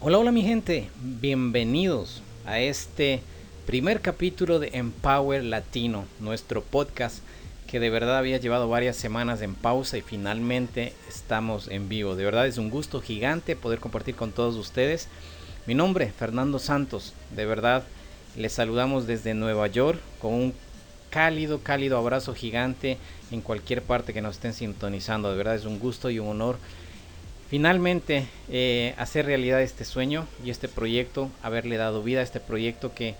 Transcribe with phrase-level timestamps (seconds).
[0.00, 3.20] Hola, hola mi gente, bienvenidos a este
[3.66, 7.18] primer capítulo de Empower Latino, nuestro podcast
[7.66, 12.14] que de verdad había llevado varias semanas en pausa y finalmente estamos en vivo.
[12.14, 15.08] De verdad es un gusto gigante poder compartir con todos ustedes.
[15.66, 17.82] Mi nombre, Fernando Santos, de verdad
[18.36, 20.54] les saludamos desde Nueva York con un
[21.10, 22.98] cálido, cálido abrazo gigante
[23.32, 25.28] en cualquier parte que nos estén sintonizando.
[25.28, 26.56] De verdad es un gusto y un honor
[27.48, 32.94] finalmente eh, hacer realidad este sueño y este proyecto, haberle dado vida a este proyecto
[32.94, 33.14] que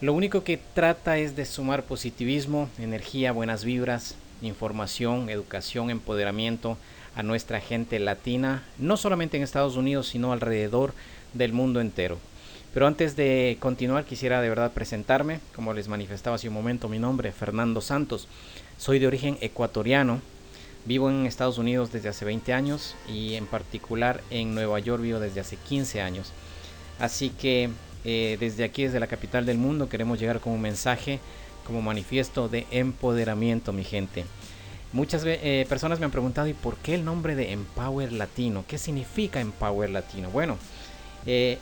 [0.00, 6.78] lo único que trata es de sumar positivismo, energía, buenas vibras, información, educación, empoderamiento
[7.16, 10.94] a nuestra gente latina, no solamente en Estados Unidos, sino alrededor
[11.34, 12.18] del mundo entero.
[12.72, 15.40] Pero antes de continuar, quisiera de verdad presentarme.
[15.52, 18.28] Como les manifestaba hace un momento, mi nombre Fernando Santos.
[18.76, 20.20] Soy de origen ecuatoriano,
[20.84, 25.20] Vivo en Estados Unidos desde hace 20 años y en particular en Nueva York vivo
[25.20, 26.32] desde hace 15 años.
[26.98, 27.70] Así que
[28.04, 31.20] eh, desde aquí, desde la capital del mundo, queremos llegar con un mensaje,
[31.66, 34.24] como manifiesto de empoderamiento, mi gente.
[34.92, 38.64] Muchas eh, personas me han preguntado, ¿y por qué el nombre de Empower Latino?
[38.66, 40.30] ¿Qué significa Empower Latino?
[40.30, 40.56] Bueno,
[41.26, 41.58] eh,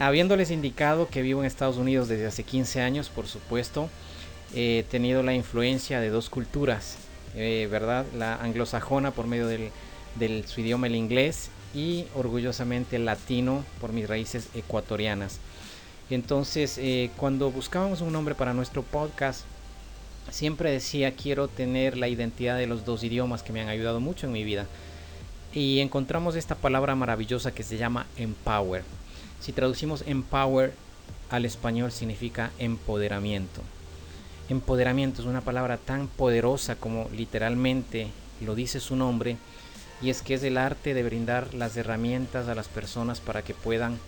[0.00, 3.88] habiéndoles indicado que vivo en Estados Unidos desde hace 15 años, por supuesto,
[4.54, 6.96] he tenido la influencia de dos culturas
[7.34, 8.06] eh, ¿verdad?
[8.16, 9.70] La anglosajona por medio del,
[10.46, 15.38] su idioma el inglés y orgullosamente latino por mis raíces ecuatorianas.
[16.10, 19.44] Entonces, eh, cuando buscábamos un nombre para nuestro podcast,
[20.30, 24.26] siempre decía quiero tener la identidad de los dos idiomas que me han ayudado mucho
[24.26, 24.66] en mi vida.
[25.52, 28.84] Y encontramos esta palabra maravillosa que se llama empower.
[29.40, 30.72] Si traducimos empower
[31.30, 33.62] al español significa empoderamiento.
[34.48, 38.08] Empoderamiento es una palabra tan poderosa como literalmente
[38.40, 39.36] lo dice su nombre
[40.00, 43.52] y es que es el arte de brindar las herramientas a las personas para que
[43.52, 43.98] puedan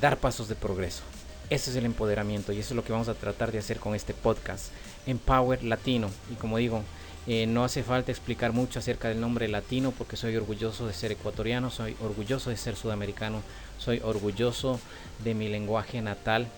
[0.00, 1.02] dar pasos de progreso.
[1.50, 3.94] Ese es el empoderamiento y eso es lo que vamos a tratar de hacer con
[3.94, 4.72] este podcast,
[5.06, 6.10] Empower Latino.
[6.32, 6.82] Y como digo,
[7.28, 11.12] eh, no hace falta explicar mucho acerca del nombre latino porque soy orgulloso de ser
[11.12, 13.42] ecuatoriano, soy orgulloso de ser sudamericano,
[13.78, 14.80] soy orgulloso
[15.22, 16.48] de mi lenguaje natal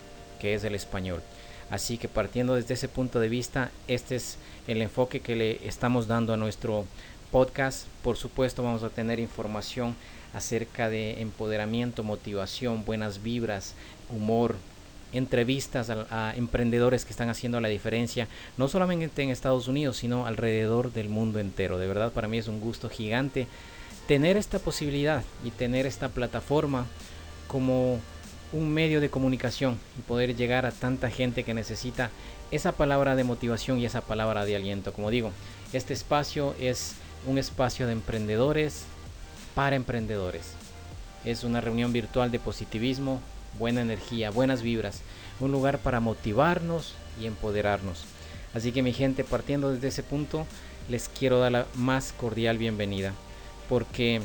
[0.41, 1.23] que es el español.
[1.71, 6.07] Así que partiendo desde ese punto de vista, este es el enfoque que le estamos
[6.07, 6.87] dando a nuestro
[7.31, 7.87] podcast.
[8.03, 9.95] Por supuesto vamos a tener información
[10.33, 13.75] acerca de empoderamiento, motivación, buenas vibras,
[14.11, 14.57] humor,
[15.13, 20.93] entrevistas a, emprendedores que están haciendo la diferencia, no solamente en Estados Unidos, sino alrededor
[20.93, 21.79] del mundo entero.
[21.79, 23.47] De verdad, para mí es un gusto gigante
[24.07, 26.87] tener esta posibilidad y tener esta plataforma
[27.47, 28.01] como
[28.53, 32.11] un medio de comunicación y poder llegar a tanta gente que necesita
[32.51, 34.93] esa palabra de motivación y esa palabra de aliento.
[34.93, 35.33] Como digo,
[35.73, 36.95] este espacio es
[37.27, 38.85] un espacio de emprendedores
[39.55, 40.53] para emprendedores.
[41.25, 43.21] Es una reunión virtual de positivismo,
[43.59, 45.03] buena energía, buenas vibras,
[45.41, 48.05] un lugar para motivarnos y empoderarnos.
[48.55, 50.47] Así que mi gente, partiendo desde ese punto,
[50.89, 53.13] les quiero dar la más cordial bienvenida,
[53.69, 54.23] porque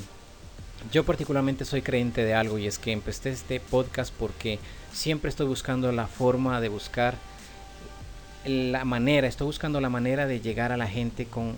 [0.91, 4.59] yo particularmente soy creyente de algo y es que empecé este podcast porque
[4.91, 7.15] siempre estoy buscando la forma de buscar
[8.45, 11.55] la manera, estoy buscando la manera de llegar a la gente con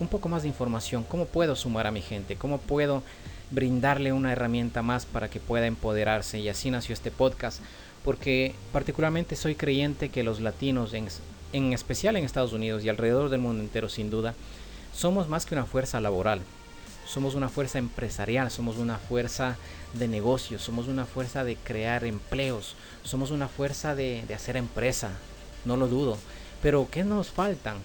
[0.00, 3.02] un poco más de información, cómo puedo sumar a mi gente, cómo puedo
[3.50, 7.60] brindarle una herramienta más para que pueda empoderarse y así nació este podcast
[8.04, 11.08] porque particularmente soy creyente que los latinos en,
[11.52, 14.34] en especial en Estados Unidos y alrededor del mundo entero sin duda
[14.92, 16.40] somos más que una fuerza laboral
[17.06, 19.56] somos una fuerza empresarial, somos una fuerza
[19.94, 22.74] de negocios, somos una fuerza de crear empleos,
[23.04, 25.10] somos una fuerza de, hacer empresa,
[25.64, 26.18] no lo dudo.
[26.62, 27.76] Pero ¿qué nos faltan?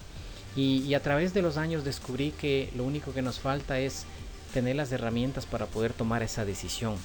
[0.56, 4.04] Y, a través de los años descubrí que lo único que nos falta es
[4.52, 6.96] tener las herramientas para poder tomar esa decisión.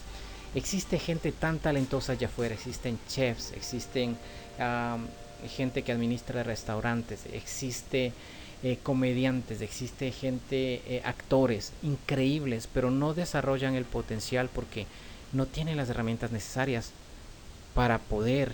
[0.55, 4.17] Existe gente tan talentosa allá afuera, existen chefs, existen
[5.47, 8.11] gente que administra restaurantes, existe
[8.63, 14.87] eh, comediantes, existe gente, eh, actores increíbles, pero no desarrollan el potencial porque
[15.31, 16.91] no tienen las herramientas necesarias
[17.75, 18.53] para poder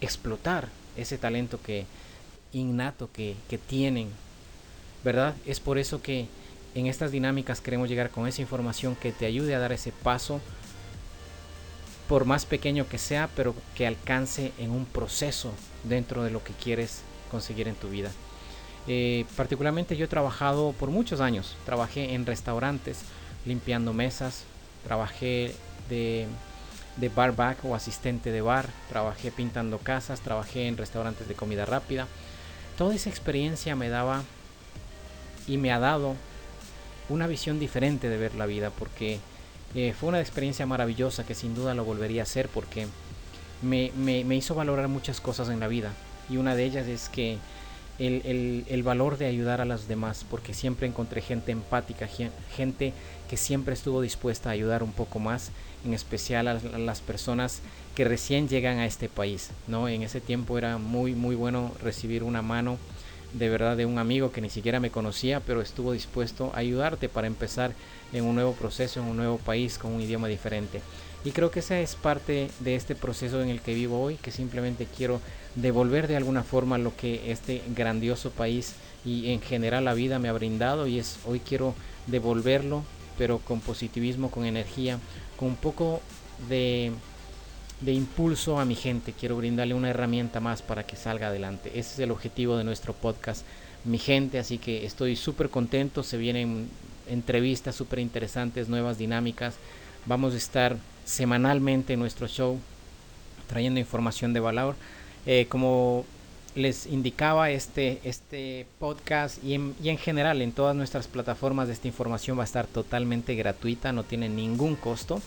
[0.00, 1.86] explotar ese talento que
[2.52, 4.08] innato que, que tienen,
[5.04, 5.34] ¿verdad?
[5.46, 6.26] Es por eso que
[6.74, 10.40] en estas dinámicas queremos llegar con esa información que te ayude a dar ese paso,
[12.08, 15.52] por más pequeño que sea, pero que alcance en un proceso
[15.84, 18.10] dentro de lo que quieres conseguir en tu vida.
[18.88, 23.00] Eh, particularmente yo he trabajado por muchos años, trabajé en restaurantes
[23.44, 24.44] limpiando mesas,
[24.84, 25.54] trabajé
[25.90, 26.26] de,
[26.96, 32.06] de barback o asistente de bar, trabajé pintando casas, trabajé en restaurantes de comida rápida.
[32.78, 34.22] Toda esa experiencia me daba
[35.46, 36.14] y me ha dado
[37.08, 39.18] una visión diferente de ver la vida porque
[39.74, 42.86] eh, fue una experiencia maravillosa que sin duda lo volvería a hacer porque
[43.62, 45.92] me, me, hizo valorar muchas cosas en la vida.
[46.30, 47.38] Y una de ellas es que
[47.98, 52.08] el, el, valor de ayudar a los demás, porque siempre encontré gente empática,
[52.54, 52.92] gente
[53.28, 55.50] que siempre estuvo dispuesta a ayudar un poco más,
[55.84, 57.60] en especial a, las personas
[57.94, 59.50] que recién llegan a este país.
[59.66, 59.88] ¿no?
[59.88, 62.78] En ese tiempo era muy, muy bueno recibir una mano
[63.32, 67.08] de verdad de un amigo que ni siquiera me conocía, pero estuvo dispuesto a ayudarte
[67.08, 67.72] para empezar
[68.12, 70.80] en un nuevo proceso, en un nuevo país, con un idioma diferente.
[71.24, 74.30] Y creo que esa es parte de este proceso en el que vivo hoy, que
[74.30, 75.20] simplemente quiero
[75.56, 78.74] devolver de alguna forma lo que este grandioso país
[79.04, 81.74] y en general la vida me ha brindado y es hoy quiero
[82.06, 82.84] devolverlo,
[83.16, 84.98] pero con positivismo, con energía,
[85.36, 86.00] con un poco
[86.48, 86.92] de
[87.80, 89.12] de impulso a mi gente.
[89.12, 91.70] Quiero brindarle una herramienta más para que salga adelante.
[91.70, 93.44] Ese es el objetivo de nuestro podcast,
[93.84, 94.38] mi gente.
[94.38, 96.02] Así que estoy súper contento.
[96.02, 96.68] Se vienen
[97.08, 99.56] entrevistas súper interesantes, nuevas dinámicas.
[100.06, 100.76] Vamos a estar
[101.08, 102.58] semanalmente en nuestro show
[103.46, 104.76] trayendo información de valor.
[105.26, 106.04] Eh, como
[106.54, 112.42] les indicaba, este, este podcast y en, general en todas nuestras plataformas esta información va
[112.42, 115.20] a estar totalmente gratuita, no tiene ningún costo.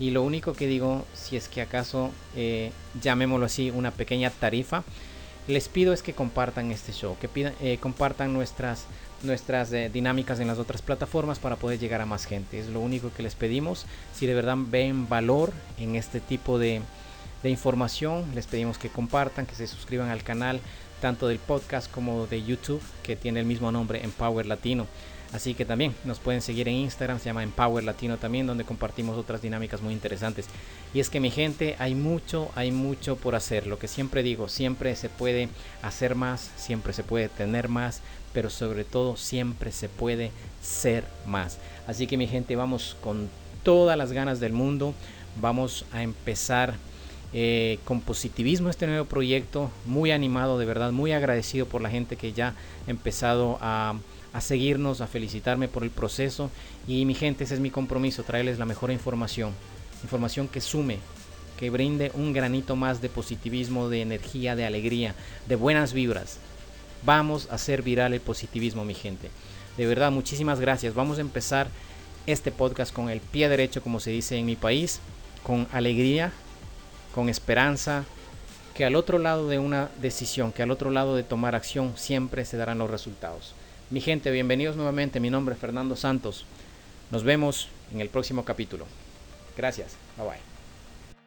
[0.00, 4.82] Y lo único que digo, si es que acaso, eh, llamémoslo así, una pequeña tarifa,
[5.46, 8.86] les pido es que compartan este show, que pidan, eh, compartan nuestras,
[9.22, 12.58] nuestras eh, dinámicas en las otras plataformas para poder llegar a más gente.
[12.58, 13.86] Es lo único que les pedimos.
[14.14, 16.80] Si de verdad ven valor en este tipo de,
[17.42, 20.60] de información, les pedimos que compartan, que se suscriban al canal,
[21.00, 24.86] tanto del podcast como de YouTube, que tiene el mismo nombre, Empower Latino.
[25.32, 29.16] Así que también nos pueden seguir en Instagram, se llama Empower Latino también, donde compartimos
[29.16, 30.46] otras dinámicas muy interesantes.
[30.92, 33.66] Y es que mi gente, hay mucho, hay mucho por hacer.
[33.66, 35.48] Lo que siempre digo, siempre se puede
[35.80, 38.02] hacer más, siempre se puede tener más,
[38.34, 40.32] pero sobre todo siempre se puede
[40.62, 41.58] ser más.
[41.86, 43.30] Así que mi gente, vamos con
[43.62, 44.94] todas las ganas del mundo.
[45.40, 46.74] Vamos a empezar
[47.32, 49.70] eh, con positivismo este nuevo proyecto.
[49.86, 52.54] Muy animado, de verdad, muy agradecido por la gente que ya
[52.86, 53.94] ha empezado a
[54.32, 56.50] a seguirnos, a felicitarme por el proceso.
[56.86, 59.52] Y mi gente, ese es mi compromiso, traerles la mejor información.
[60.02, 60.98] Información que sume,
[61.58, 65.14] que brinde un granito más de positivismo, de energía, de alegría,
[65.48, 66.38] de buenas vibras.
[67.04, 69.30] Vamos a hacer viral el positivismo, mi gente.
[69.76, 70.94] De verdad, muchísimas gracias.
[70.94, 71.68] Vamos a empezar
[72.26, 75.00] este podcast con el pie derecho, como se dice en mi país,
[75.42, 76.32] con alegría,
[77.14, 78.04] con esperanza,
[78.74, 82.44] que al otro lado de una decisión, que al otro lado de tomar acción, siempre
[82.44, 83.54] se darán los resultados.
[83.92, 85.20] Mi gente, bienvenidos nuevamente.
[85.20, 86.46] Mi nombre es Fernando Santos.
[87.10, 88.86] Nos vemos en el próximo capítulo.
[89.54, 89.98] Gracias.
[90.16, 90.51] Bye bye.